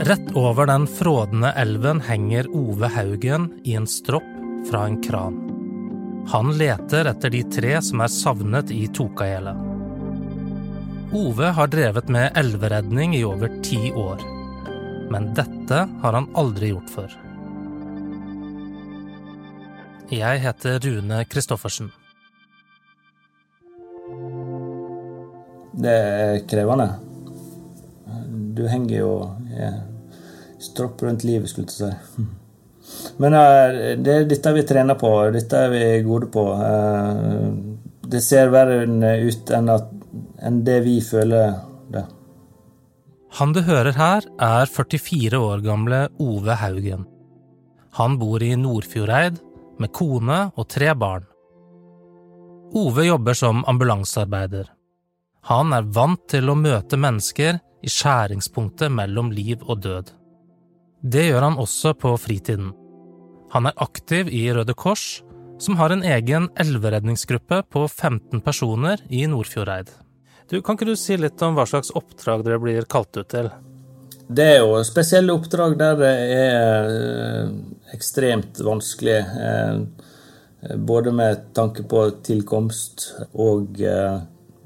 Rett 0.00 0.36
over 0.36 0.66
den 0.66 0.86
frådende 0.86 1.52
elven 1.52 2.00
henger 2.00 2.46
Ove 2.56 2.86
Haugen 2.86 3.60
i 3.64 3.74
en 3.74 3.86
stropp 3.86 4.22
fra 4.70 4.84
en 4.84 5.02
kran. 5.02 5.34
Han 6.28 6.58
leter 6.58 7.04
etter 7.04 7.30
de 7.30 7.42
tre 7.42 7.72
som 7.82 8.04
er 8.04 8.12
savnet 8.12 8.70
i 8.70 8.86
Tokajela. 8.94 9.56
Ove 11.12 11.50
har 11.56 11.66
drevet 11.72 12.08
med 12.14 12.30
elveredning 12.38 13.16
i 13.16 13.24
over 13.26 13.50
ti 13.66 13.90
år. 13.90 14.22
Men 15.10 15.32
dette 15.34 15.80
har 16.02 16.12
han 16.12 16.30
aldri 16.34 16.70
gjort 16.70 16.94
før. 16.94 17.18
Jeg 20.14 20.44
heter 20.46 20.78
Rune 20.86 21.24
Christoffersen. 21.26 21.90
Det 25.74 25.98
er 25.98 26.40
krevende. 26.46 26.88
Du 28.54 28.64
henger 28.70 28.96
jo 28.98 29.12
stropp 30.58 31.02
rundt 31.02 31.24
livet, 31.24 31.50
skulle 31.50 31.70
jeg 31.70 31.94
si. 31.94 32.26
Men 33.22 33.34
eh, 33.36 33.96
det 34.00 34.14
er 34.14 34.28
dette 34.28 34.52
vi 34.56 34.64
trener 34.66 34.98
på, 34.98 35.10
dette 35.34 35.64
er 35.66 35.72
vi 35.72 35.82
gode 36.06 36.30
på. 36.32 36.44
Eh, 36.56 37.48
det 38.08 38.22
ser 38.24 38.52
verre 38.52 38.84
ut 38.86 39.50
enn, 39.52 40.62
det 40.64 40.78
vi 40.86 40.98
føler 41.04 41.58
det. 41.92 42.06
Han 43.38 43.52
du 43.52 43.60
hører 43.66 43.92
her, 43.98 44.24
er 44.40 44.70
44 44.72 45.36
år 45.36 45.60
gamle 45.66 46.06
Ove 46.22 46.56
Haugen. 46.56 47.04
Han 48.00 48.16
bor 48.20 48.42
i 48.42 48.54
Nordfjordeid 48.56 49.42
med 49.78 49.92
kone 49.92 50.40
og 50.56 50.68
tre 50.72 50.94
barn. 50.96 51.26
Ove 52.78 53.04
jobber 53.04 53.36
som 53.36 53.60
ambulansearbeider. 53.68 54.66
Han 55.48 55.72
er 55.72 55.86
vant 55.96 56.24
til 56.28 56.48
å 56.48 56.56
møte 56.58 56.98
mennesker 57.00 57.60
i 57.82 57.90
skjæringspunktet 57.92 58.92
mellom 58.92 59.30
liv 59.34 59.62
og 59.66 59.82
død. 59.84 60.10
Det 61.02 61.28
gjør 61.28 61.46
han 61.46 61.60
også 61.62 61.94
på 61.94 62.16
fritiden. 62.18 62.72
Han 63.54 63.68
er 63.70 63.78
aktiv 63.80 64.28
i 64.34 64.48
Røde 64.52 64.74
Kors, 64.74 65.22
som 65.58 65.78
har 65.78 65.94
en 65.94 66.02
egen 66.02 66.48
elveredningsgruppe 66.58 67.62
på 67.70 67.86
15 67.88 68.42
personer 68.44 69.00
i 69.08 69.24
Nordfjordeid. 69.26 69.90
Du, 70.50 70.60
kan 70.62 70.76
ikke 70.76 70.88
du 70.88 70.96
si 70.96 71.16
litt 71.20 71.42
om 71.44 71.56
hva 71.56 71.66
slags 71.68 71.90
oppdrag 71.98 72.44
dere 72.46 72.60
blir 72.62 72.86
kalt 72.88 73.16
ut 73.18 73.28
til? 73.30 73.50
Det 74.28 74.44
er 74.44 74.58
jo 74.60 74.82
spesielle 74.84 75.32
oppdrag 75.32 75.76
der 75.80 75.96
det 76.00 76.12
er 76.36 77.50
ekstremt 77.96 78.60
vanskelig. 78.64 79.18
Eh, 79.48 80.76
både 80.76 81.12
med 81.14 81.48
tanke 81.56 81.84
på 81.88 82.02
tilkomst 82.26 83.06
og 83.32 83.80
eh, 83.80 84.18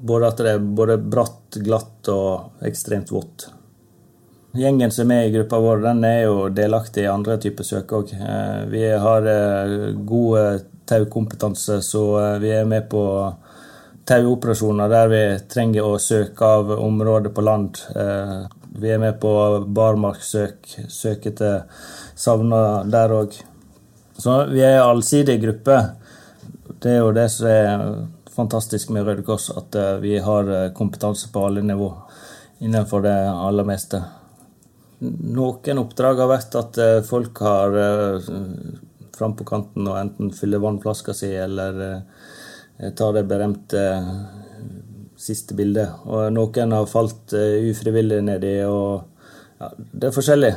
både 0.03 0.29
at 0.29 0.41
det 0.43 0.55
er 0.55 0.63
både 0.79 0.97
bratt, 0.99 1.59
glatt 1.63 2.09
og 2.11 2.65
ekstremt 2.67 3.11
vått. 3.13 3.47
Gjengen 4.53 4.91
som 4.93 5.07
er 5.07 5.09
med 5.09 5.27
i 5.27 5.31
gruppa 5.33 5.57
vår, 5.63 5.79
den 5.87 6.03
er 6.05 6.19
jo 6.27 6.49
delaktig 6.53 7.07
i 7.07 7.09
andre 7.09 7.39
typer 7.41 7.65
søk 7.65 7.95
òg. 7.97 8.11
Vi 8.69 8.83
har 9.05 9.29
god 10.05 10.67
taukompetanse, 10.85 11.79
så 11.81 12.03
vi 12.43 12.51
er 12.53 12.67
med 12.69 12.85
på 12.91 13.01
tauoperasjoner 14.05 14.91
der 14.91 15.09
vi 15.11 15.23
trenger 15.51 15.87
å 15.87 15.99
søke 16.01 16.45
av 16.57 16.71
områder 16.75 17.31
på 17.33 17.45
land. 17.45 17.79
Eh, 17.95 18.43
vi 18.79 18.91
er 18.91 18.99
med 18.99 19.19
på 19.21 19.31
barmarkssøk, 19.73 20.75
søke 20.91 21.31
etter 21.31 21.63
savna 22.15 22.83
der 22.89 23.13
òg. 23.15 23.37
Så 24.17 24.43
vi 24.51 24.61
er 24.61 24.79
en 24.79 24.95
allsidig 24.95 25.39
gruppe. 25.41 25.79
Det 26.83 26.91
er 26.91 26.99
jo 26.99 27.13
det 27.15 27.29
som 27.31 27.47
er 27.49 27.85
fantastisk 28.33 28.89
med 28.93 29.07
Røde 29.07 29.25
Kors, 29.27 29.49
at 29.53 29.75
eh, 29.75 30.01
vi 30.03 30.17
har 30.21 30.49
eh, 30.49 30.71
kompetanse 30.75 31.31
på 31.33 31.45
alle 31.47 31.63
nivå 31.65 31.91
innenfor 32.63 33.03
det 33.05 33.15
aller 33.29 33.67
meste. 33.67 34.01
Noen 35.03 35.81
oppdrag 35.81 36.21
har 36.21 36.29
vært 36.31 36.53
at 36.55 36.77
folk 37.03 37.41
har 37.43 37.73
fram 39.17 39.33
på 39.35 39.43
kanten 39.43 39.89
og 39.89 39.97
enten 39.99 40.29
fyller 40.31 40.61
vannflaska 40.63 41.11
si 41.17 41.33
eller 41.35 41.81
tar 42.95 43.13
det 43.13 43.23
berømte 43.23 43.79
eh, 43.79 44.11
siste 45.19 45.55
bildet. 45.57 46.03
Og 46.05 46.29
noen 46.33 46.75
har 46.75 46.89
falt 46.89 47.35
eh, 47.37 47.69
ufrivillig 47.71 48.21
nedi, 48.25 48.55
og 48.67 49.03
ja, 49.59 49.71
det 49.77 50.09
er 50.09 50.15
forskjellig. 50.15 50.53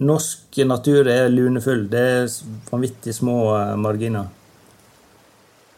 Norsk 0.00 0.62
natur 0.66 1.08
er 1.12 1.28
lunefull. 1.28 1.86
Det 1.92 2.04
er 2.14 2.36
vanvittig 2.70 3.14
små 3.16 3.38
eh, 3.56 3.76
marginer. 3.80 4.30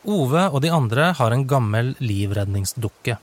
Ove 0.02 0.48
og 0.50 0.58
de 0.64 0.70
andre 0.74 1.12
har 1.14 1.30
en 1.30 1.44
gammel 1.46 1.92
livredningsdukke. 2.02 3.16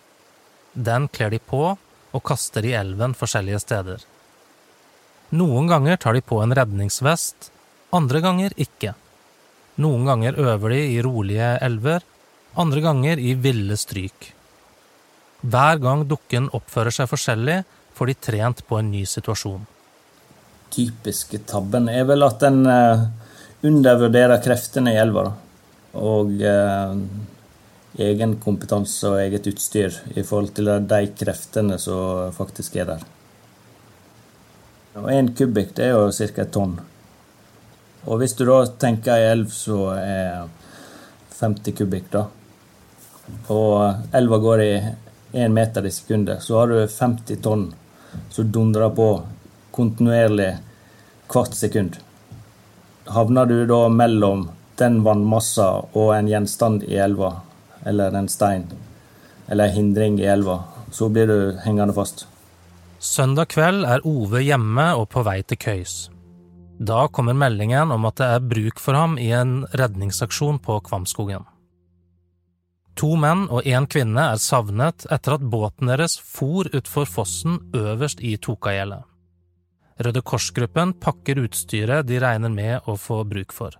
Den 0.73 1.09
kler 1.11 1.33
de 1.33 1.39
på 1.43 1.63
og 1.75 2.23
kaster 2.23 2.65
i 2.65 2.71
elven 2.77 3.15
forskjellige 3.17 3.59
steder. 3.65 4.05
Noen 5.35 5.67
ganger 5.69 5.99
tar 5.99 6.15
de 6.15 6.21
på 6.25 6.39
en 6.41 6.55
redningsvest, 6.55 7.51
andre 7.93 8.21
ganger 8.23 8.55
ikke. 8.57 8.93
Noen 9.83 10.07
ganger 10.07 10.39
øver 10.39 10.73
de 10.73 10.79
i 10.95 11.01
rolige 11.03 11.51
elver, 11.61 12.05
andre 12.55 12.81
ganger 12.81 13.19
i 13.19 13.35
ville 13.35 13.77
stryk. 13.77 14.31
Hver 15.41 15.83
gang 15.83 16.07
dukken 16.07 16.49
oppfører 16.55 16.95
seg 16.95 17.11
forskjellig, 17.11 17.59
får 17.93 18.09
de 18.09 18.17
trent 18.23 18.63
på 18.67 18.79
en 18.79 18.89
ny 18.91 19.03
situasjon. 19.07 19.67
Typiske 20.71 21.41
tabben 21.49 21.89
er 21.91 22.07
vel 22.07 22.23
at 22.23 22.43
en 22.47 22.63
uh, 22.67 23.05
undervurderer 23.65 24.41
kreftene 24.43 24.95
i 24.95 24.99
elva. 25.01 25.27
Og 25.97 26.41
eh, 26.45 26.97
egen 28.05 28.35
kompetanse 28.43 29.09
og 29.09 29.21
eget 29.23 29.47
utstyr 29.49 29.95
i 30.15 30.23
forhold 30.23 30.53
til 30.57 30.69
de 30.89 30.99
kreftene 31.17 31.79
som 31.81 32.33
faktisk 32.35 32.75
er 32.77 32.93
der. 32.93 33.07
Og 34.99 35.09
Én 35.13 35.31
kubikk 35.35 35.75
det 35.77 35.89
er 35.89 35.95
jo 35.95 36.11
ca. 36.11 36.41
et 36.43 36.51
tonn. 36.53 36.79
Og 38.05 38.19
hvis 38.19 38.35
du 38.37 38.45
da 38.45 38.63
tenker 38.79 39.15
ei 39.15 39.31
elv 39.31 39.49
som 39.53 39.89
er 39.97 40.47
50 41.39 41.75
kubikk, 41.77 42.11
da, 42.11 42.25
og 43.53 44.15
elva 44.15 44.39
går 44.41 44.63
i 44.63 44.73
én 45.39 45.53
meter 45.53 45.85
i 45.85 45.91
sekundet, 45.91 46.43
så 46.43 46.59
har 46.59 46.71
du 46.71 46.79
50 46.87 47.41
tonn 47.43 47.67
som 48.29 48.51
dundrer 48.51 48.89
på 48.89 49.09
kontinuerlig 49.71 50.55
hvert 51.29 51.53
sekund. 51.55 51.99
Havner 53.09 53.45
du 53.45 53.65
da 53.69 53.83
mellom 53.93 54.47
den 54.79 55.01
vannmassa 55.05 55.69
og 55.93 56.13
en 56.15 56.29
gjenstand 56.31 56.83
i 56.87 56.97
elva, 56.99 57.33
eller 57.85 58.15
en 58.15 58.29
stein, 58.31 58.65
eller 59.47 59.69
en 59.69 59.75
hindring 59.75 60.19
i 60.19 60.27
elva, 60.31 60.61
så 60.91 61.09
blir 61.09 61.27
du 61.27 61.39
hengende 61.65 61.95
fast. 61.95 62.25
Søndag 62.99 63.53
kveld 63.53 63.85
er 63.87 64.03
Ove 64.07 64.41
hjemme 64.43 64.89
og 64.99 65.07
på 65.13 65.23
vei 65.23 65.39
til 65.47 65.59
køys. 65.59 66.09
Da 66.79 67.07
kommer 67.11 67.35
meldingen 67.35 67.91
om 67.91 68.07
at 68.07 68.19
det 68.19 68.27
er 68.27 68.49
bruk 68.51 68.79
for 68.79 68.95
ham 68.95 69.17
i 69.19 69.29
en 69.35 69.63
redningsaksjon 69.75 70.59
på 70.63 70.79
Kvamskogen. 70.87 71.43
To 72.99 73.13
menn 73.15 73.45
og 73.47 73.67
én 73.67 73.87
kvinne 73.87 74.25
er 74.33 74.41
savnet 74.43 75.05
etter 75.11 75.37
at 75.37 75.43
båten 75.51 75.91
deres 75.91 76.17
for 76.19 76.67
utfor 76.75 77.07
fossen 77.07 77.59
øverst 77.75 78.19
i 78.19 78.35
Tokagjellet. 78.35 79.05
Røde 79.99 80.23
Kors-gruppen 80.23 80.93
pakker 80.99 81.39
utstyret 81.43 82.07
de 82.07 82.19
regner 82.23 82.51
med 82.51 82.87
å 82.87 82.95
få 82.99 83.21
bruk 83.27 83.55
for. 83.55 83.75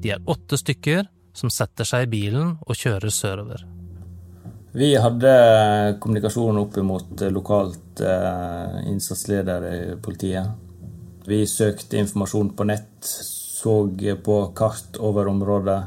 De 0.00 0.14
er 0.14 0.24
åtte 0.30 0.58
stykker 0.60 1.06
som 1.36 1.52
setter 1.52 1.86
seg 1.88 2.06
i 2.06 2.10
bilen 2.10 2.56
og 2.66 2.78
kjører 2.78 3.12
sørover. 3.14 3.66
Vi 4.72 4.92
hadde 5.02 5.30
kommunikasjon 6.02 6.58
opp 6.60 6.76
mot 6.86 7.22
lokalt 7.34 8.02
eh, 8.06 8.76
innsatsleder 8.90 9.66
i 9.66 9.78
politiet. 10.02 10.50
Vi 11.26 11.42
søkte 11.46 11.98
informasjon 11.98 12.52
på 12.56 12.66
nett, 12.70 13.00
så 13.04 13.82
på 14.24 14.36
kart 14.56 14.96
over 14.98 15.28
området 15.30 15.80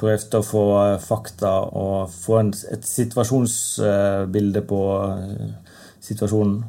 prøvde 0.00 0.40
å 0.40 0.44
få 0.44 0.64
eh, 0.82 0.98
fakta 1.02 1.52
og 1.72 2.10
få 2.12 2.40
et 2.44 2.86
situasjonsbilde 2.86 4.62
på 4.68 4.82
eh, 5.06 5.78
situasjonen. 6.04 6.60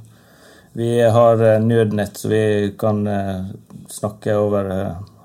Vi 0.77 0.91
har 1.01 1.43
eh, 1.43 1.59
nødnett, 1.63 2.17
så 2.17 2.31
vi 2.31 2.41
kan 2.79 3.03
snakke 3.91 4.35
over 4.37 4.71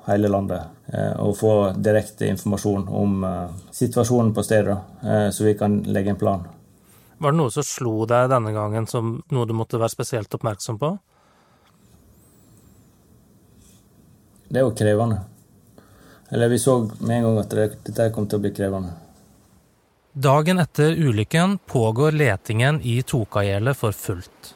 hele 0.07 0.29
landet 0.33 0.91
og 1.23 1.37
få 1.39 1.53
direkte 1.79 2.27
informasjon 2.29 2.89
om 2.89 3.23
situasjonen 3.73 4.33
på 4.35 4.43
stedet, 4.45 4.77
så 5.33 5.45
vi 5.47 5.55
kan 5.59 5.79
legge 5.89 6.11
en 6.13 6.19
plan. 6.21 6.43
Var 7.23 7.33
det 7.33 7.39
noe 7.39 7.53
som 7.55 7.65
slo 7.65 8.03
deg 8.11 8.31
denne 8.33 8.51
gangen 8.53 8.89
som 8.91 9.15
noe 9.31 9.47
du 9.47 9.55
måtte 9.55 9.79
være 9.79 9.95
spesielt 9.95 10.35
oppmerksom 10.35 10.81
på? 10.81 10.91
Det 14.51 14.59
er 14.59 14.67
jo 14.67 14.75
krevende. 14.77 15.21
Eller 16.33 16.51
vi 16.51 16.59
så 16.59 16.81
med 16.99 17.17
en 17.19 17.29
gang 17.29 17.39
at 17.45 17.55
dette 17.55 18.11
kom 18.13 18.27
til 18.27 18.41
å 18.41 18.43
bli 18.43 18.53
krevende. 18.57 18.97
Dagen 20.13 20.59
etter 20.61 20.93
ulykken 20.99 21.57
pågår 21.71 22.13
letingen 22.13 22.83
i 22.83 22.99
Tokagjelet 23.07 23.79
for 23.79 23.97
fullt. 23.97 24.53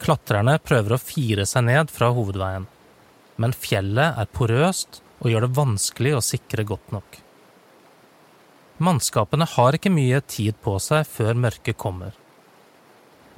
Klatrerne 0.00 0.58
prøver 0.62 0.94
å 0.94 1.00
fire 1.00 1.44
seg 1.48 1.66
ned 1.66 1.92
fra 1.92 2.12
hovedveien, 2.16 2.64
men 3.36 3.54
fjellet 3.56 4.18
er 4.20 4.32
porøst 4.32 5.00
og 5.20 5.30
gjør 5.30 5.46
det 5.46 5.56
vanskelig 5.56 6.14
å 6.16 6.24
sikre 6.24 6.64
godt 6.68 6.92
nok. 6.94 7.18
Mannskapene 8.76 9.46
har 9.48 9.76
ikke 9.76 9.92
mye 9.92 10.20
tid 10.28 10.58
på 10.64 10.76
seg 10.82 11.06
før 11.08 11.38
mørket 11.46 11.78
kommer. 11.80 12.12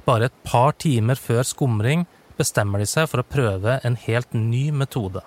Bare 0.07 0.31
et 0.31 0.39
par 0.43 0.75
timer 0.83 1.19
før 1.21 1.45
skumring 1.47 2.07
bestemmer 2.39 2.83
de 2.83 2.89
seg 2.91 3.07
for 3.11 3.23
å 3.23 3.29
prøve 3.29 3.79
en 3.87 3.99
helt 4.07 4.35
ny 4.35 4.69
metode. 4.75 5.23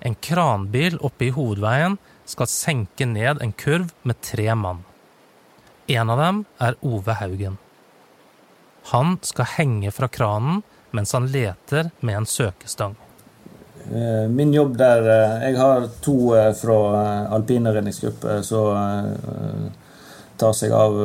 En 0.00 0.14
kranbil 0.14 0.98
oppe 1.06 1.28
i 1.28 1.34
hovedveien 1.34 1.96
skal 2.28 2.50
senke 2.50 3.06
ned 3.08 3.42
en 3.42 3.54
kurv 3.56 3.94
med 4.06 4.20
tre 4.22 4.52
mann. 4.54 4.84
En 5.88 6.10
av 6.10 6.20
dem 6.20 6.42
er 6.62 6.78
Ove 6.82 7.14
Haugen. 7.18 7.58
Han 8.92 9.16
skal 9.26 9.50
henge 9.56 9.90
fra 9.94 10.10
kranen 10.10 10.62
mens 10.94 11.14
han 11.16 11.26
leter 11.32 11.90
med 12.00 12.20
en 12.20 12.30
søkestang. 12.30 12.94
Eh, 13.94 14.28
min 14.28 14.54
jobb 14.54 14.76
der 14.76 15.08
eh, 15.08 15.42
Jeg 15.48 15.58
har 15.58 15.88
to 16.02 16.34
eh, 16.34 16.52
fra 16.58 16.78
alpine 17.30 17.70
redningsgruppe 17.72 18.40
som 18.42 19.70
tar 20.36 20.52
seg 20.52 20.72
av 20.76 20.98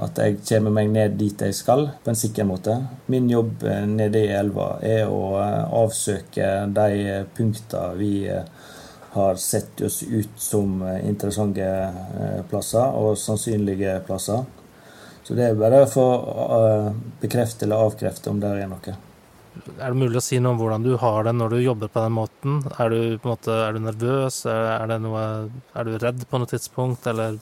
at 0.00 0.16
jeg 0.16 0.38
kommer 0.48 0.72
meg 0.72 0.86
ned 0.88 1.18
dit 1.20 1.42
jeg 1.44 1.52
skal, 1.52 1.82
på 2.00 2.08
en 2.08 2.16
sikker 2.16 2.46
måte. 2.48 2.72
Min 3.12 3.26
jobb 3.28 3.66
nede 3.90 4.22
i 4.24 4.30
elva 4.32 4.78
er 4.80 5.10
å 5.12 5.36
avsøke 5.82 6.46
de 6.72 7.18
punktene 7.36 7.98
vi 7.98 8.14
har 9.12 9.36
sett 9.36 9.82
oss 9.84 9.98
ut 10.08 10.40
som 10.40 10.80
interessante 11.02 11.68
plasser, 12.48 12.96
og 12.96 13.20
sannsynlige 13.20 13.98
plasser. 14.08 14.48
Så 15.20 15.36
det 15.36 15.50
er 15.50 15.60
bare 15.60 15.84
for 15.92 16.16
å 16.16 16.62
bekrefte 17.20 17.68
eller 17.68 17.90
avkrefte 17.90 18.32
om 18.32 18.40
det 18.40 18.56
er 18.56 18.72
noe. 18.72 18.96
Er 19.76 19.92
det 19.92 19.98
mulig 19.98 20.20
å 20.20 20.24
si 20.24 20.38
noe 20.40 20.54
om 20.54 20.60
hvordan 20.60 20.84
du 20.84 20.94
har 21.00 21.26
det 21.26 21.34
når 21.36 21.54
du 21.54 21.60
jobber 21.64 21.90
på 21.92 22.02
den 22.04 22.14
måten? 22.16 22.58
Er 22.80 22.92
du, 22.92 22.98
måte, 23.26 23.54
er 23.66 23.76
du 23.76 23.84
nervøs? 23.84 24.42
Er, 24.50 24.96
noe, 25.02 25.22
er, 25.74 25.88
du 25.88 25.98
redd 26.02 26.24
på 26.28 26.40
noe 26.40 26.50
tidspunkt, 26.50 27.06
eller? 27.10 27.38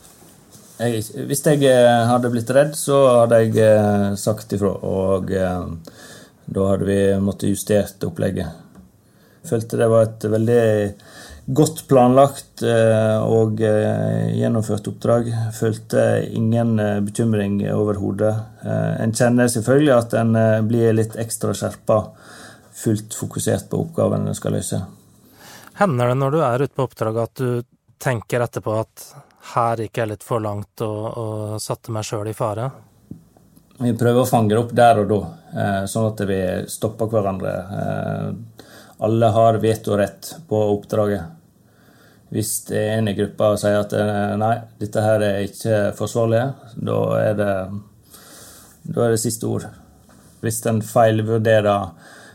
Jeg, 0.79 1.05
hvis 1.29 1.45
jeg 1.47 1.63
eh, 1.71 2.05
hadde 2.11 2.31
blitt 2.33 2.51
redd, 2.55 2.75
så 2.79 3.01
hadde 3.23 3.41
jeg 3.45 3.59
eh, 3.63 4.09
sagt 4.19 4.57
ifra. 4.57 4.73
Og 4.87 5.31
eh, 5.35 6.01
da 6.45 6.69
hadde 6.73 6.89
vi 6.89 7.01
måttet 7.23 7.55
justert 7.55 8.07
opplegget. 8.07 8.63
Jeg 9.43 9.53
følte 9.53 9.81
det 9.81 9.91
var 9.93 10.09
et 10.09 10.27
veldig 10.35 10.65
godt 11.47 11.83
planlagt 11.89 12.63
og 12.65 13.59
gjennomført 13.61 14.87
oppdrag. 14.89 15.29
Følte 15.53 16.25
ingen 16.33 16.79
bekymring 17.05 17.59
overhodet. 17.69 18.33
En 18.65 19.13
kjenner 19.13 19.51
selvfølgelig 19.53 19.93
at 19.93 20.17
en 20.23 20.39
blir 20.69 20.97
litt 20.97 21.19
ekstra 21.21 21.53
skjerpa 21.53 21.99
fullt 22.75 23.15
fokusert 23.15 23.69
på 23.71 23.83
oppgaven 23.85 24.29
en 24.29 24.35
skal 24.39 24.57
løse. 24.57 24.81
Hender 25.79 26.11
det 26.11 26.19
når 26.21 26.35
du 26.35 26.41
er 26.47 26.65
ute 26.65 26.75
på 26.75 26.89
oppdrag 26.89 27.21
at 27.23 27.41
du 27.41 27.63
tenker 28.03 28.45
etterpå 28.45 28.75
at 28.79 29.07
her 29.55 29.85
gikk 29.85 30.01
jeg 30.01 30.11
litt 30.11 30.27
for 30.27 30.43
langt 30.43 30.83
og, 30.85 31.07
og 31.21 31.63
satte 31.63 31.95
meg 31.95 32.07
sjøl 32.07 32.31
i 32.31 32.37
fare? 32.37 32.69
Vi 33.79 33.91
prøver 33.99 34.23
å 34.23 34.29
fange 34.29 34.53
det 34.53 34.61
opp 34.61 34.73
der 34.77 35.01
og 35.03 35.09
da, 35.11 35.21
eh, 35.51 35.81
sånn 35.91 36.07
at 36.13 36.21
vi 36.29 36.41
stopper 36.71 37.11
hverandre. 37.11 37.55
Alle 39.05 39.31
har 39.37 39.61
vetorett 39.63 40.35
på 40.49 40.61
oppdraget. 40.73 41.23
Hvis 42.35 42.57
det 42.71 42.81
er 42.81 42.99
en 42.99 43.13
i 43.13 43.15
gruppa 43.15 43.53
og 43.55 43.61
sier 43.63 43.79
at 43.79 43.93
eh, 43.95 44.35
nei, 44.41 44.57
dette 44.81 45.05
her 45.05 45.23
er 45.23 45.45
ikke 45.47 45.81
forsvarlig, 45.99 46.43
da 46.89 46.99
er 47.21 47.39
det, 47.39 47.53
da 48.89 49.07
er 49.07 49.15
det 49.15 49.23
siste 49.23 49.47
ord. 49.47 49.69
Hvis 50.43 50.65
en 50.69 50.83
feilvurderer 50.85 51.93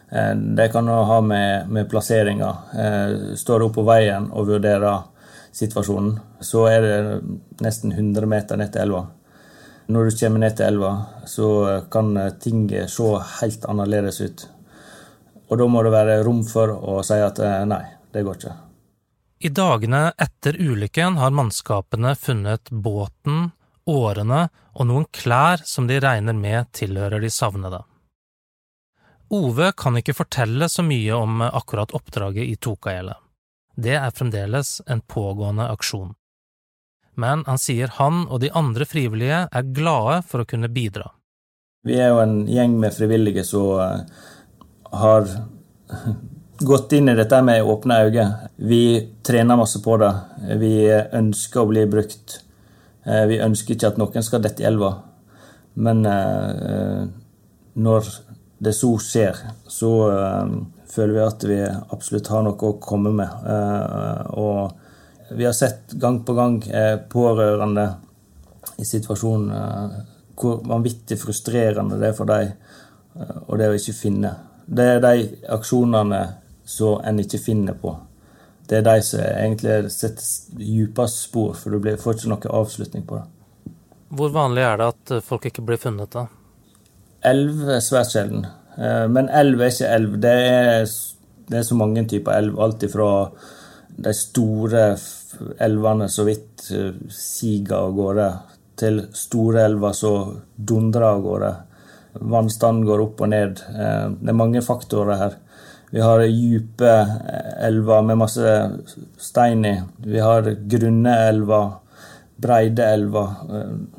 Eh, 0.10 0.36
det 0.36 0.70
kan 0.70 0.88
ha 0.88 1.22
med, 1.22 1.70
med 1.70 1.90
plasseringa. 1.90 2.58
Eh, 2.74 3.36
står 3.36 3.60
du 3.60 3.70
på 3.74 3.86
veien 3.86 4.32
og 4.32 4.48
vurderer 4.50 5.06
situasjonen, 5.52 6.20
så 6.42 6.66
er 6.70 6.86
det 6.86 7.00
nesten 7.62 7.94
100 7.94 8.30
meter 8.30 8.58
ned 8.58 8.74
til 8.74 8.88
elva. 8.88 9.06
Når 9.90 10.06
du 10.06 10.18
kommer 10.20 10.44
ned 10.44 10.58
til 10.58 10.70
elva, 10.70 10.92
så 11.26 11.50
kan 11.92 12.14
ting 12.42 12.68
se 12.70 13.10
helt 13.40 13.66
annerledes 13.66 14.22
ut. 14.22 14.46
Og 15.50 15.58
da 15.58 15.68
må 15.68 15.84
det 15.84 15.94
være 15.94 16.24
rom 16.26 16.44
for 16.46 16.72
å 16.72 17.00
si 17.06 17.18
at 17.22 17.40
eh, 17.42 17.62
nei, 17.70 17.84
det 18.14 18.24
går 18.26 18.38
ikke. 18.38 18.56
I 19.40 19.50
dagene 19.56 20.02
etter 20.20 20.58
ulykken 20.60 21.18
har 21.18 21.32
mannskapene 21.32 22.12
funnet 22.20 22.70
båten, 22.70 23.52
årene 23.88 24.50
og 24.76 24.90
noen 24.90 25.08
klær 25.16 25.64
som 25.66 25.88
de 25.88 26.00
regner 26.04 26.36
med 26.36 26.70
tilhører 26.76 27.24
de 27.24 27.32
savnede. 27.34 27.80
Ove 29.30 29.72
kan 29.78 29.98
ikke 29.98 30.18
fortelle 30.18 30.70
så 30.70 30.84
mye 30.84 31.16
om 31.16 31.42
akkurat 31.46 31.94
oppdraget 31.96 32.50
i 32.50 32.56
Tokaele. 32.58 33.16
Det 33.78 33.96
er 33.96 34.12
fremdeles 34.12 34.80
en 34.88 35.02
pågående 35.02 35.70
aksjon. 35.72 36.16
Men 37.16 37.44
han 37.48 37.62
sier 37.62 37.94
han 38.00 38.26
og 38.28 38.42
de 38.44 38.50
andre 38.52 38.88
frivillige 38.90 39.46
er 39.48 39.72
glade 39.76 40.20
for 40.28 40.44
å 40.44 40.50
kunne 40.50 40.72
bidra. 40.74 41.12
Vi 41.88 41.96
er 41.96 42.12
jo 42.12 42.20
en 42.20 42.42
gjeng 42.50 42.76
med 42.82 42.92
frivillige 42.92 43.46
som 43.48 43.80
har 44.92 45.28
gått 46.60 46.94
inn 46.94 47.10
i 47.10 47.16
dette 47.16 47.42
med 47.42 47.64
åpne 47.64 48.02
øyne. 48.06 48.26
Vi 48.56 48.84
trener 49.24 49.58
masse 49.58 49.82
på 49.84 49.98
det. 49.98 50.12
Vi 50.60 50.74
ønsker 50.92 51.64
å 51.64 51.70
bli 51.70 51.86
brukt. 51.90 52.40
Eh, 53.06 53.26
vi 53.30 53.40
ønsker 53.44 53.76
ikke 53.76 53.94
at 53.94 54.02
noen 54.02 54.26
skal 54.26 54.44
dette 54.44 54.64
i 54.64 54.68
elva. 54.68 54.92
Men 55.80 56.04
eh, 56.06 57.06
når 57.80 58.12
det 58.60 58.74
så 58.76 58.90
skjer, 59.00 59.38
så 59.72 59.90
uh, 60.12 60.50
føler 60.92 61.14
vi 61.16 61.22
at 61.24 61.44
vi 61.48 61.60
absolutt 61.96 62.28
har 62.28 62.42
noe 62.44 62.58
å 62.60 62.74
komme 62.84 63.14
med. 63.16 63.46
Og 64.36 65.32
vi 65.38 65.46
har 65.48 65.56
sett 65.56 65.94
gang 66.02 66.18
på 66.28 66.36
gang 66.36 66.58
pårørende 67.08 67.86
i 68.84 68.88
situasjonen 68.90 69.96
hvor 70.36 70.60
vanvittig 70.68 71.16
frustrerende 71.22 72.02
det 72.02 72.12
er 72.12 72.18
for 72.18 72.28
dem 72.28 72.52
og 73.46 73.56
det 73.62 73.72
å 73.72 73.80
ikke 73.80 73.96
finne. 73.96 74.34
Det 74.70 74.86
er 74.86 75.02
de 75.02 75.26
aksjonene 75.50 76.22
som 76.70 77.02
en 77.06 77.20
ikke 77.22 77.42
finner 77.42 77.78
på. 77.78 77.96
Det 78.70 78.80
er 78.80 78.86
de 78.86 79.02
som 79.02 79.22
egentlig 79.26 79.90
setter 79.90 80.60
dypest 80.60 81.24
spor, 81.26 81.56
for 81.58 81.74
du 81.74 81.90
får 81.98 82.20
ikke 82.20 82.30
noen 82.30 82.58
avslutning 82.60 83.06
på 83.10 83.18
det. 83.18 83.74
Hvor 84.10 84.34
vanlig 84.34 84.66
er 84.66 84.78
det 84.78 84.90
at 84.94 85.14
folk 85.26 85.48
ikke 85.50 85.66
blir 85.66 85.82
funnet, 85.82 86.14
da? 86.14 86.28
Elv 87.26 87.66
er 87.76 87.82
svært 87.84 88.14
sjelden. 88.14 88.46
Eh, 88.78 89.06
men 89.12 89.30
elv 89.34 89.62
er 89.62 89.74
ikke 89.74 89.90
elv. 89.96 90.20
Det 90.22 90.36
er, 90.52 90.94
det 91.50 91.60
er 91.60 91.66
så 91.66 91.78
mange 91.78 92.06
typer 92.10 92.38
elv. 92.38 92.60
Alt 92.62 92.86
ifra 92.86 93.10
de 94.00 94.14
store 94.16 94.86
elvene 95.66 96.08
så 96.10 96.26
vidt 96.28 96.70
eh, 96.76 96.94
siger 97.14 97.76
av 97.82 97.98
gårde, 97.98 98.30
til 98.80 99.02
store 99.18 99.66
elver 99.68 99.98
som 99.98 100.38
dundrer 100.56 101.10
av 101.10 101.26
gårde. 101.26 101.52
Vannstanden 102.14 102.88
går 102.88 103.04
opp 103.04 103.22
og 103.22 103.32
ned. 103.34 103.62
Eh, 103.70 104.08
det 104.20 104.34
er 104.34 104.40
mange 104.40 104.64
faktorer 104.66 105.22
her. 105.22 105.38
Vi 105.90 106.02
har 106.06 106.22
dype 106.22 106.96
elver 107.66 108.04
med 108.06 108.20
masse 108.22 108.56
stein 109.18 109.66
i. 109.66 109.76
Vi 110.06 110.20
har 110.22 110.46
grunne 110.70 111.16
elver, 111.32 111.72
breide 112.38 112.86
elver. 112.94 113.32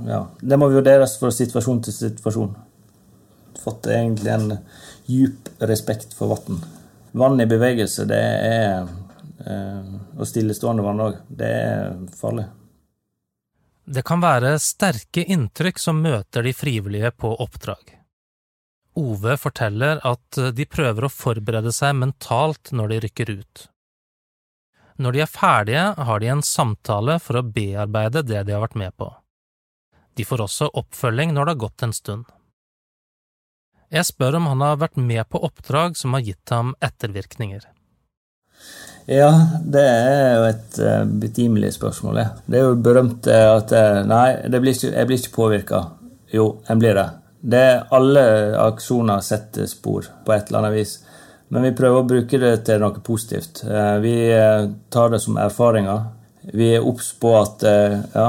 Ja, 0.07 0.21
det 0.41 0.59
må 0.59 0.71
vurderes 0.71 1.17
fra 1.19 1.33
situasjon 1.35 1.83
til 1.83 1.97
situasjon 1.97 2.53
fått 3.65 3.87
egentlig 3.87 4.31
en 4.31 4.57
djup 5.07 5.49
respekt 5.59 6.15
for 6.15 6.27
vann. 6.27 6.65
Vann 7.13 7.41
i 7.41 7.47
bevegelse, 7.47 8.05
det 8.05 8.21
er 8.21 8.89
eh, 9.47 9.95
Og 10.21 10.29
stillestående 10.29 10.85
vann 10.85 11.01
òg, 11.01 11.21
det 11.29 11.47
er 11.49 11.95
farlig. 12.17 12.45
Det 13.91 14.03
kan 14.07 14.21
være 14.23 14.53
sterke 14.63 15.25
inntrykk 15.25 15.81
som 15.81 16.03
møter 16.03 16.45
de 16.47 16.53
frivillige 16.55 17.11
på 17.17 17.33
oppdrag. 17.43 17.97
Ove 19.01 19.37
forteller 19.41 20.01
at 20.07 20.39
de 20.55 20.67
prøver 20.69 21.07
å 21.07 21.13
forberede 21.13 21.73
seg 21.73 21.97
mentalt 21.97 22.73
når 22.77 22.93
de 22.93 22.99
rykker 23.07 23.33
ut. 23.41 23.67
Når 25.01 25.17
de 25.17 25.23
er 25.25 25.31
ferdige, 25.33 25.85
har 25.97 26.21
de 26.21 26.29
en 26.29 26.43
samtale 26.45 27.17
for 27.25 27.41
å 27.41 27.47
bearbeide 27.47 28.21
det 28.29 28.43
de 28.45 28.53
har 28.53 28.61
vært 28.67 28.77
med 28.77 28.93
på. 29.01 29.09
De 30.19 30.27
får 30.29 30.45
også 30.45 30.69
oppfølging 30.77 31.33
når 31.33 31.47
det 31.47 31.55
har 31.55 31.63
gått 31.63 31.85
en 31.87 31.97
stund. 31.97 32.27
Jeg 33.91 34.07
spør 34.07 34.37
om 34.39 34.51
han 34.51 34.61
har 34.63 34.77
vært 34.83 34.99
med 35.01 35.25
på 35.33 35.41
oppdrag 35.47 35.97
som 35.99 36.13
har 36.15 36.27
gitt 36.27 36.53
ham 36.53 36.75
ettervirkninger. 36.85 37.65
Ja, 39.11 39.31
det 39.65 39.87
er 39.87 40.35
jo 40.37 40.45
et 40.51 40.77
uh, 40.85 41.09
betimelig 41.23 41.73
spørsmål. 41.79 42.21
Det 42.47 42.61
er 42.61 42.69
jo 42.69 42.77
berømt 42.85 43.27
at 43.33 43.73
uh, 43.73 44.03
Nei, 44.07 44.29
blir 44.53 44.77
jeg 44.77 45.09
blir 45.09 45.19
ikke 45.19 45.35
påvirka. 45.35 45.81
Jo, 46.31 46.61
en 46.71 46.79
blir 46.79 46.95
det. 46.95 47.09
Det. 47.41 47.85
Alle 47.91 48.25
aksjoner 48.61 49.21
setter 49.25 49.67
spor 49.71 50.09
på 50.25 50.35
et 50.35 50.49
eller 50.49 50.63
annet 50.63 50.79
vis. 50.79 50.99
Men 51.49 51.67
vi 51.67 51.75
prøver 51.75 52.01
å 52.03 52.07
bruke 52.07 52.39
det 52.39 52.55
til 52.69 52.83
noe 52.83 53.03
positivt. 53.05 53.65
Uh, 53.67 53.99
vi 54.03 54.15
tar 54.91 55.11
det 55.11 55.23
som 55.25 55.39
erfaringer. 55.41 56.07
Vi 56.57 56.71
er 56.77 56.87
obs 56.87 57.11
på 57.21 57.35
at 57.37 57.61
ja, 57.63 58.29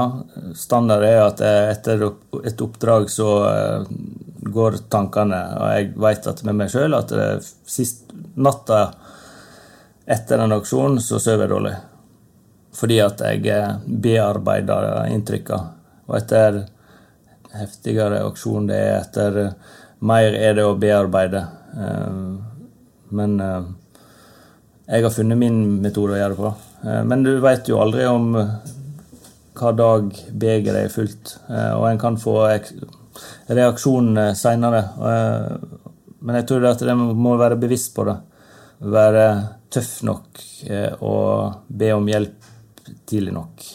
standard 0.54 1.04
er 1.06 1.22
at 1.22 1.40
etter 1.40 2.02
et 2.44 2.60
oppdrag 2.60 3.06
så 3.10 3.28
går 4.52 4.76
tankene. 4.92 5.38
Og 5.56 5.70
jeg 5.72 5.88
vet 6.04 6.28
at 6.28 6.42
med 6.44 6.58
meg 6.60 6.70
sjøl 6.74 6.98
at 6.98 7.14
sist 7.64 8.12
natta 8.36 8.82
etter 10.06 10.38
en 10.38 10.52
aksjon 10.52 11.00
så 11.00 11.20
sover 11.22 11.46
jeg 11.46 11.52
dårlig. 11.54 11.74
Fordi 12.72 12.98
at 13.04 13.20
jeg 13.26 13.46
eh, 13.52 13.74
bearbeider 13.86 15.06
inntrykka. 15.12 15.58
Og 16.08 16.16
etter 16.18 16.62
heftigere 17.58 18.22
aksjon 18.26 18.66
det 18.70 18.78
er, 18.78 19.00
etter 19.02 19.54
mer 20.02 20.34
er 20.34 20.56
det 20.58 20.64
å 20.66 20.78
bearbeide. 20.80 21.42
Men 23.12 23.36
jeg 24.86 25.04
har 25.04 25.14
funnet 25.14 25.38
min 25.38 25.58
metode 25.84 26.16
å 26.16 26.20
gjøre 26.20 26.34
det 26.34 26.40
på. 26.42 26.52
Men 27.08 27.22
du 27.26 27.32
veit 27.44 27.68
jo 27.70 27.80
aldri 27.82 28.06
om 28.10 28.32
hva 29.52 29.72
dag 29.76 30.08
begeret 30.32 30.86
er 30.86 30.92
fullt, 30.92 31.36
og 31.52 31.84
en 31.90 32.00
kan 32.00 32.16
få 32.20 32.34
reaksjon 33.52 34.16
seinere. 34.38 34.82
Men 36.22 36.38
jeg 36.40 36.48
tror 36.48 36.66
at 36.72 36.82
en 36.88 37.04
må 37.18 37.36
være 37.38 37.60
bevisst 37.60 37.92
på 37.94 38.08
det. 38.08 38.16
Være 38.82 39.26
tøff 39.72 40.02
nok 40.08 40.42
og 41.04 41.68
be 41.68 41.92
om 41.94 42.08
hjelp 42.10 42.50
tidlig 43.06 43.32
nok. 43.36 43.68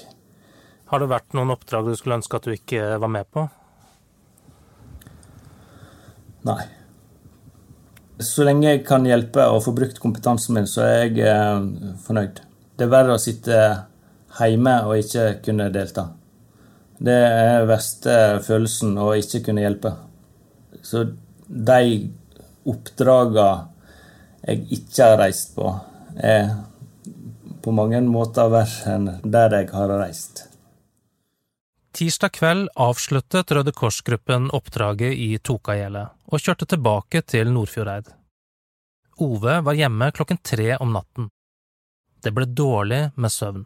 Har 0.88 1.03
det 1.03 1.10
vært 1.12 1.34
noen 1.36 1.51
oppdrag 1.55 1.88
du 1.88 1.96
skulle 2.00 2.17
ønske 2.19 2.38
at 2.39 2.46
du 2.48 2.53
ikke 2.55 2.98
var 3.00 3.12
med 3.12 3.27
på? 3.31 3.48
Nei. 6.48 6.63
Så 8.24 8.46
lenge 8.48 8.70
jeg 8.70 8.86
kan 8.88 9.06
hjelpe 9.06 9.44
og 9.51 9.62
få 9.66 9.74
brukt 9.77 10.00
kompetansen 10.01 10.56
min, 10.58 10.70
så 10.70 10.86
er 10.86 11.01
jeg 11.04 11.20
eh, 11.27 11.92
fornøyd. 12.06 12.42
Det 12.77 12.86
er 12.86 12.94
verre 12.94 13.18
å 13.18 13.22
sitte 13.22 13.60
hjemme 14.38 14.74
og 14.88 15.01
ikke 15.01 15.27
kunne 15.46 15.70
delta. 15.74 16.08
Det 16.98 17.13
er 17.13 17.68
verste 17.70 18.13
følelsen 18.46 18.96
å 19.01 19.12
ikke 19.18 19.44
kunne 19.46 19.66
hjelpe. 19.66 19.94
Så 20.82 21.04
de 21.48 21.82
oppdragene 22.68 23.68
jeg 24.48 24.63
ikke 24.80 25.12
har 25.12 25.20
reist 25.22 25.54
på, 25.58 25.70
er 26.18 26.54
på 27.62 27.74
mange 27.75 28.00
måter 28.08 28.50
verre 28.54 28.96
enn 28.96 29.10
der 29.25 29.60
jeg 29.60 29.70
har 29.74 29.92
reist. 30.00 30.48
Tirsdag 31.98 32.30
kveld 32.38 32.68
avsluttet 32.77 33.51
Røde 33.51 33.72
Kors-gruppen 33.74 34.51
oppdraget 34.54 35.18
i 35.18 35.39
Tokagjelet 35.42 36.12
og 36.30 36.42
kjørte 36.44 36.68
tilbake 36.70 37.24
til 37.25 37.50
Nordfjordeid. 37.50 38.12
Ove 39.25 39.56
var 39.66 39.77
hjemme 39.80 40.12
klokken 40.13 40.38
tre 40.46 40.75
om 40.77 40.92
natten. 40.94 41.32
Det 42.22 42.30
ble 42.38 42.46
dårlig 42.60 43.00
med 43.16 43.34
søvn. 43.34 43.63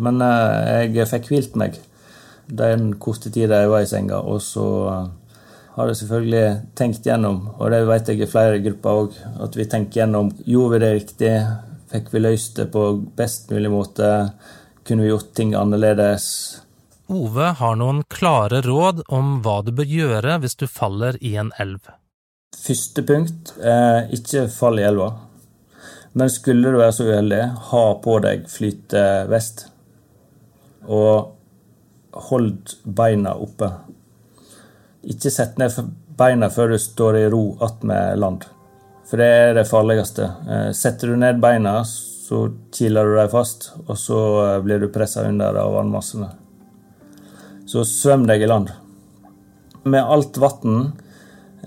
Men 0.00 0.24
eh, 0.24 0.86
jeg 0.96 1.10
fikk 1.10 1.28
hvilt 1.28 1.58
meg 1.60 1.76
den 2.48 2.94
korte 2.96 3.28
tida 3.34 3.58
jeg 3.60 3.72
var 3.74 3.84
i 3.84 3.90
senga, 3.90 4.22
og 4.24 4.40
så 4.46 4.64
eh, 4.94 5.42
har 5.74 5.92
jeg 5.92 5.98
selvfølgelig 6.00 6.46
tenkt 6.80 7.04
gjennom, 7.04 7.42
og 7.58 7.74
det 7.74 7.82
vet 7.90 8.08
jeg 8.08 8.22
i 8.24 8.30
flere 8.32 8.62
grupper 8.64 9.02
òg, 9.02 9.18
at 9.44 9.60
vi 9.60 9.68
tenker 9.68 10.00
gjennom 10.00 10.32
gjorde 10.46 10.78
vi 10.78 10.80
det 10.86 10.90
riktig, 11.02 11.34
Fikk 11.88 12.08
vi 12.12 12.20
løst 12.20 12.56
det 12.60 12.66
på 12.72 12.82
best 13.16 13.52
mulig 13.52 13.70
måte? 13.72 14.08
Kunne 14.84 15.04
vi 15.06 15.08
gjort 15.08 15.30
ting 15.36 15.54
annerledes? 15.56 16.26
Ove 17.08 17.44
har 17.56 17.76
noen 17.80 18.02
klare 18.12 18.60
råd 18.60 19.00
om 19.08 19.38
hva 19.40 19.62
du 19.64 19.70
bør 19.72 19.88
gjøre 19.88 20.34
hvis 20.42 20.58
du 20.60 20.66
faller 20.68 21.16
i 21.24 21.38
en 21.40 21.48
elv. 21.56 21.86
Første 22.52 23.04
punkt 23.08 23.54
eh, 23.64 24.10
ikke 24.12 24.44
fall 24.52 24.80
i 24.80 24.84
elva. 24.84 25.08
Men 26.12 26.28
skulle 26.32 26.68
du 26.68 26.76
være 26.76 26.92
så 26.92 27.06
uheldig, 27.08 27.40
ha 27.70 27.84
på 28.04 28.16
deg 28.24 28.44
flytevest. 28.52 29.62
Og 30.84 32.18
hold 32.28 32.74
beina 32.84 33.32
oppe. 33.40 33.70
Ikke 35.08 35.32
sett 35.32 35.56
ned 35.60 35.72
beina 36.18 36.50
før 36.52 36.74
du 36.74 36.78
står 36.82 37.20
i 37.22 37.28
ro 37.32 37.42
attmed 37.64 38.20
land. 38.20 38.44
For 39.08 39.20
det 39.20 39.28
er 39.32 39.54
det 39.56 39.68
farligste. 39.70 40.28
Eh, 40.44 40.68
setter 40.76 41.14
du 41.14 41.16
ned 41.22 41.40
beina, 41.40 41.78
så 41.88 42.42
kiler 42.74 43.08
du 43.08 43.16
dem 43.16 43.32
fast, 43.32 43.70
og 43.86 43.96
så 43.96 44.20
eh, 44.42 44.60
blir 44.66 44.84
du 44.84 44.90
pressa 44.92 45.24
under 45.24 45.56
av 45.62 45.72
vannmassene. 45.78 46.28
Så 47.68 47.84
svøm 47.84 48.24
deg 48.28 48.42
i 48.42 48.48
land. 48.48 48.70
Med 49.84 50.00
alt 50.00 50.38
vann 50.40 50.78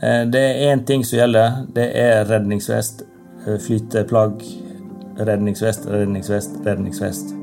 eh, 0.01 0.24
Det 0.25 0.41
er 0.41 0.72
én 0.72 0.81
ting 0.86 1.05
som 1.05 1.20
gjelder. 1.20 1.62
Det 1.75 1.86
er 1.98 2.25
redningsvest, 2.29 3.03
flyteplagg, 3.67 4.41
redningsvest, 5.22 5.86
redningsvest, 5.86 6.58
redningsvest. 6.65 7.36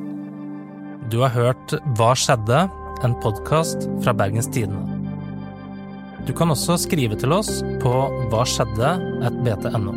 Du 1.10 1.20
har 1.22 1.32
hørt 1.36 1.78
Hva 1.98 2.12
skjedde? 2.18 2.66
En 3.06 3.14
podkast 3.22 3.86
fra 4.02 4.10
Bergens 4.12 4.50
Tidende. 4.50 4.82
Du 6.26 6.34
kan 6.34 6.50
også 6.50 6.74
skrive 6.82 7.14
til 7.16 7.30
oss 7.32 7.60
på 7.78 7.92
hva 8.32 8.42
skjedde 8.42 8.90
bt.no. 9.46 9.94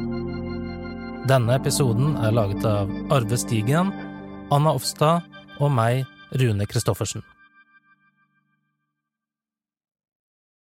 Denne 1.25 1.57
episoden 1.57 2.13
er 2.21 2.37
laget 2.37 2.63
av 2.69 2.93
Arve 3.09 3.41
Stigen, 3.41 3.89
Anna 4.53 4.77
Offstad 4.77 5.25
og 5.57 5.73
meg, 5.73 6.05
Rune 6.37 6.69
Christoffersen. 6.69 7.25